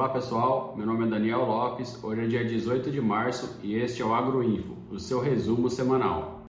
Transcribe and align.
Olá 0.00 0.08
pessoal, 0.08 0.72
meu 0.78 0.86
nome 0.86 1.04
é 1.04 1.10
Daniel 1.10 1.44
Lopes, 1.44 2.02
hoje 2.02 2.24
é 2.24 2.26
dia 2.26 2.42
18 2.42 2.90
de 2.90 3.02
março 3.02 3.58
e 3.62 3.74
este 3.74 4.00
é 4.00 4.04
o 4.06 4.14
Agroinfo, 4.14 4.74
o 4.90 4.98
seu 4.98 5.20
resumo 5.20 5.68
semanal. 5.68 6.44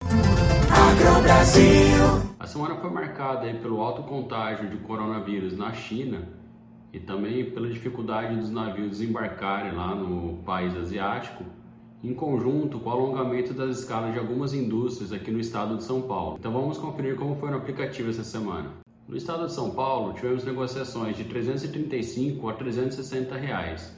A 2.38 2.46
semana 2.46 2.76
foi 2.76 2.90
marcada 2.90 3.52
pelo 3.54 3.80
alto 3.80 4.04
contágio 4.04 4.70
de 4.70 4.76
coronavírus 4.76 5.58
na 5.58 5.72
China 5.72 6.28
e 6.92 7.00
também 7.00 7.50
pela 7.50 7.68
dificuldade 7.68 8.36
dos 8.36 8.52
navios 8.52 8.90
desembarcarem 8.90 9.72
lá 9.72 9.96
no 9.96 10.44
país 10.44 10.76
asiático, 10.76 11.42
em 12.04 12.14
conjunto 12.14 12.78
com 12.78 12.88
o 12.88 12.92
alongamento 12.92 13.52
das 13.52 13.80
escalas 13.80 14.12
de 14.12 14.20
algumas 14.20 14.54
indústrias 14.54 15.12
aqui 15.12 15.32
no 15.32 15.40
estado 15.40 15.76
de 15.76 15.82
São 15.82 16.02
Paulo. 16.02 16.36
Então 16.38 16.52
vamos 16.52 16.78
conferir 16.78 17.16
como 17.16 17.34
foi 17.34 17.50
no 17.50 17.56
aplicativo 17.56 18.10
essa 18.10 18.22
semana. 18.22 18.70
No 19.10 19.16
estado 19.16 19.46
de 19.46 19.52
São 19.52 19.70
Paulo, 19.70 20.12
tivemos 20.12 20.44
negociações 20.44 21.16
de 21.16 21.24
335 21.24 22.48
a 22.48 22.52
360 22.52 23.34
reais 23.34 23.92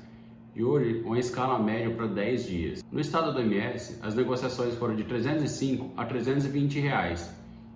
e 0.56 0.64
hoje 0.64 1.02
uma 1.04 1.18
escala 1.18 1.58
média 1.58 1.94
para 1.94 2.06
10 2.06 2.46
dias. 2.46 2.84
No 2.90 2.98
estado 2.98 3.30
do 3.30 3.40
MS, 3.40 3.98
as 4.00 4.14
negociações 4.14 4.74
foram 4.74 4.96
de 4.96 5.04
305 5.04 5.90
a 5.98 6.06
320 6.06 6.80
reais 6.80 7.30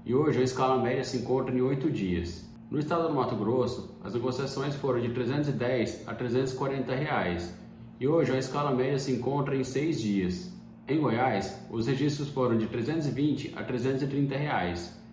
e 0.07 0.15
hoje 0.15 0.41
a 0.41 0.45
escala 0.45 0.83
média 0.83 1.05
se 1.05 1.19
encontra 1.19 1.55
em 1.55 1.61
8 1.61 1.91
dias. 1.91 2.51
No 2.71 2.79
estado 2.79 3.07
do 3.07 3.15
Mato 3.15 3.37
Grosso, 3.37 3.95
as 4.03 4.15
negociações 4.15 4.75
foram 4.75 5.03
de 5.03 5.11
310 5.11 6.09
a 6.09 6.15
340 6.15 6.95
reais 6.95 7.55
e 8.01 8.09
hoje 8.09 8.33
a 8.33 8.39
escala 8.39 8.71
média 8.71 8.99
se 8.99 9.13
encontra 9.13 9.55
em 9.55 9.63
6 9.63 10.01
dias. 10.01 10.51
Em 10.89 10.99
Goiás, 10.99 11.55
os 11.71 11.87
registros 11.87 12.31
foram 12.31 12.57
de 12.57 12.67
320 12.67 13.53
a 13.55 13.63
330 13.63 14.35
reais 14.35 15.06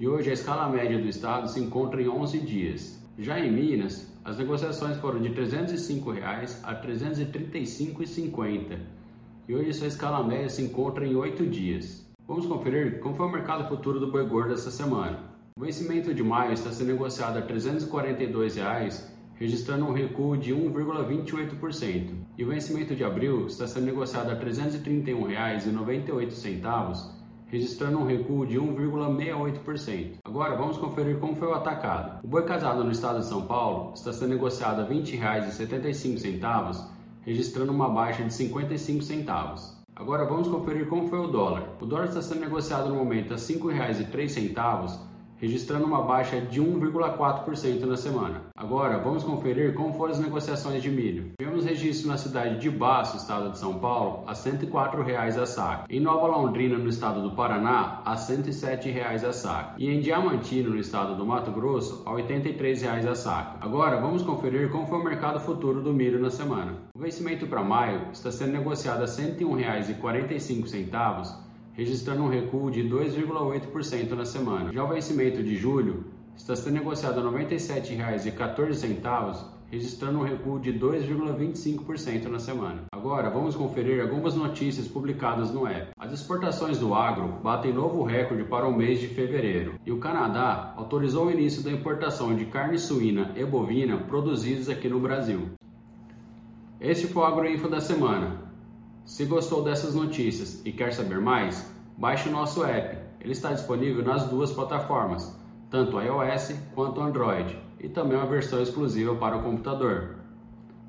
e 0.00 0.08
hoje 0.08 0.30
a 0.30 0.32
escala 0.32 0.66
média 0.66 0.98
do 0.98 1.06
estado 1.06 1.46
se 1.46 1.60
encontra 1.60 2.00
em 2.00 2.08
11 2.08 2.38
dias. 2.38 2.98
Já 3.18 3.38
em 3.38 3.52
Minas, 3.52 4.10
as 4.24 4.38
negociações 4.38 4.96
foram 4.96 5.20
de 5.20 5.28
305 5.28 6.10
reais 6.10 6.58
a 6.64 6.72
R$ 6.72 6.88
335,50 6.88 8.78
e 9.46 9.54
hoje 9.54 9.74
sua 9.74 9.88
escala 9.88 10.26
média 10.26 10.48
se 10.48 10.62
encontra 10.62 11.06
em 11.06 11.14
8 11.14 11.46
dias. 11.46 12.10
Vamos 12.26 12.46
conferir 12.46 12.98
como 13.00 13.14
foi 13.14 13.26
o 13.26 13.30
mercado 13.30 13.68
futuro 13.68 14.00
do 14.00 14.10
boi 14.10 14.26
gordo 14.26 14.54
essa 14.54 14.70
semana. 14.70 15.18
O 15.54 15.60
vencimento 15.60 16.14
de 16.14 16.22
maio 16.22 16.54
está 16.54 16.70
sendo 16.70 16.92
negociado 16.92 17.38
a 17.38 17.42
342 17.42 18.56
reais, 18.56 19.14
registrando 19.34 19.84
um 19.84 19.92
recuo 19.92 20.34
de 20.34 20.54
1,28%, 20.54 22.14
e 22.38 22.44
o 22.44 22.48
vencimento 22.48 22.96
de 22.96 23.04
abril 23.04 23.46
está 23.46 23.66
sendo 23.66 23.84
negociado 23.84 24.30
a 24.30 24.34
R$ 24.34 24.46
331,98 24.46 27.19
registrando 27.50 27.98
um 27.98 28.06
recuo 28.06 28.46
de 28.46 28.58
1,68%. 28.58 30.18
Agora 30.24 30.54
vamos 30.54 30.78
conferir 30.78 31.18
como 31.18 31.34
foi 31.34 31.48
o 31.48 31.54
atacado. 31.54 32.24
O 32.24 32.28
boi 32.28 32.44
casado 32.44 32.84
no 32.84 32.92
estado 32.92 33.18
de 33.18 33.26
São 33.26 33.42
Paulo 33.42 33.92
está 33.94 34.12
sendo 34.12 34.30
negociado 34.30 34.80
a 34.80 34.84
R$ 34.84 34.94
20,75, 34.94 36.86
registrando 37.22 37.72
uma 37.72 37.88
baixa 37.88 38.22
de 38.22 38.32
55 38.32 39.02
centavos. 39.02 39.76
Agora 39.96 40.24
vamos 40.24 40.46
conferir 40.48 40.88
como 40.88 41.08
foi 41.08 41.18
o 41.18 41.26
dólar. 41.26 41.76
O 41.80 41.86
dólar 41.86 42.06
está 42.06 42.22
sendo 42.22 42.40
negociado 42.40 42.88
no 42.88 42.94
momento 42.94 43.34
a 43.34 43.36
R$ 43.36 43.42
5,03, 43.42 45.09
registrando 45.40 45.86
uma 45.86 46.02
baixa 46.02 46.38
de 46.40 46.60
1,4% 46.60 47.86
na 47.86 47.96
semana. 47.96 48.42
Agora, 48.54 48.98
vamos 48.98 49.24
conferir 49.24 49.72
como 49.74 49.94
foram 49.94 50.12
as 50.12 50.20
negociações 50.20 50.82
de 50.82 50.90
milho. 50.90 51.32
Tivemos 51.40 51.64
registro 51.64 52.08
na 52.08 52.18
cidade 52.18 52.58
de 52.58 52.70
Baço, 52.70 53.16
estado 53.16 53.50
de 53.50 53.58
São 53.58 53.78
Paulo, 53.78 54.24
a 54.26 54.32
R$ 54.32 54.36
104,00 54.36 55.40
a 55.40 55.46
saca. 55.46 55.84
Em 55.88 55.98
Nova 55.98 56.26
Londrina, 56.26 56.76
no 56.76 56.90
estado 56.90 57.22
do 57.22 57.34
Paraná, 57.34 58.02
a 58.04 58.12
R$ 58.12 58.20
107,00 58.20 59.26
a 59.26 59.32
saca. 59.32 59.74
E 59.78 59.88
em 59.88 60.00
Diamantino, 60.00 60.70
no 60.70 60.78
estado 60.78 61.16
do 61.16 61.24
Mato 61.24 61.50
Grosso, 61.50 62.02
a 62.06 62.14
R$ 62.14 62.22
83,00 62.22 63.08
a 63.08 63.14
saca. 63.14 63.56
Agora, 63.60 64.00
vamos 64.00 64.22
conferir 64.22 64.70
como 64.70 64.86
foi 64.86 64.98
o 64.98 65.04
mercado 65.04 65.40
futuro 65.40 65.80
do 65.80 65.92
milho 65.92 66.20
na 66.20 66.30
semana. 66.30 66.74
O 66.94 66.98
vencimento 66.98 67.46
para 67.46 67.62
maio 67.62 68.08
está 68.12 68.30
sendo 68.30 68.52
negociado 68.52 69.02
a 69.02 69.06
R$ 69.06 69.06
101,45 69.06 71.49
registrando 71.80 72.24
um 72.24 72.28
recuo 72.28 72.70
de 72.70 72.82
2,8% 72.82 74.10
na 74.10 74.26
semana. 74.26 74.70
Já 74.70 74.84
o 74.84 74.88
vencimento 74.88 75.42
de 75.42 75.56
julho 75.56 76.04
está 76.36 76.54
sendo 76.54 76.74
negociado 76.74 77.20
a 77.20 77.30
R$ 77.30 77.46
97,14, 77.46 79.46
registrando 79.70 80.18
um 80.18 80.22
recuo 80.22 80.60
de 80.60 80.74
2,25% 80.74 82.26
na 82.26 82.38
semana. 82.38 82.82
Agora, 82.92 83.30
vamos 83.30 83.56
conferir 83.56 84.02
algumas 84.02 84.34
notícias 84.34 84.86
publicadas 84.86 85.50
no 85.52 85.66
app. 85.66 85.92
As 85.98 86.12
exportações 86.12 86.76
do 86.76 86.92
agro 86.92 87.38
batem 87.42 87.72
novo 87.72 88.02
recorde 88.02 88.44
para 88.44 88.68
o 88.68 88.76
mês 88.76 89.00
de 89.00 89.06
fevereiro 89.06 89.76
e 89.86 89.90
o 89.90 89.98
Canadá 89.98 90.74
autorizou 90.76 91.28
o 91.28 91.30
início 91.30 91.62
da 91.62 91.70
importação 91.70 92.36
de 92.36 92.44
carne 92.44 92.78
suína 92.78 93.32
e 93.34 93.42
bovina 93.42 93.96
produzidos 93.96 94.68
aqui 94.68 94.86
no 94.86 95.00
Brasil. 95.00 95.48
Este 96.78 97.06
foi 97.06 97.22
o 97.22 97.26
Agroinfo 97.26 97.70
da 97.70 97.80
semana. 97.80 98.49
Se 99.04 99.24
gostou 99.24 99.62
dessas 99.62 99.94
notícias 99.94 100.60
e 100.64 100.72
quer 100.72 100.92
saber 100.92 101.20
mais, 101.20 101.70
baixe 101.96 102.28
o 102.28 102.32
nosso 102.32 102.64
app. 102.64 102.98
Ele 103.20 103.32
está 103.32 103.52
disponível 103.52 104.04
nas 104.04 104.24
duas 104.24 104.50
plataformas, 104.50 105.34
tanto 105.70 106.00
iOS 106.00 106.54
quanto 106.74 107.00
Android, 107.00 107.56
e 107.78 107.88
também 107.88 108.16
uma 108.16 108.26
versão 108.26 108.62
exclusiva 108.62 109.14
para 109.14 109.36
o 109.36 109.42
computador. 109.42 110.16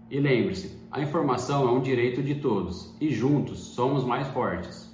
E 0.10 0.20
lembre-se, 0.20 0.78
a 0.92 1.02
informação 1.02 1.68
é 1.68 1.72
um 1.72 1.82
direito 1.82 2.22
de 2.22 2.36
todos 2.36 2.94
e 3.00 3.10
juntos 3.10 3.60
somos 3.60 4.04
mais 4.04 4.28
fortes. 4.28 4.90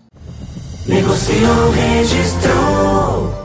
Negociou, 0.87 1.71
registrou. 1.71 3.33